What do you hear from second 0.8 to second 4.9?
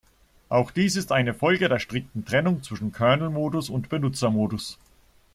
ist eine Folge der strikten Trennung zwischen Kernel-Modus und Benutzer-Modus.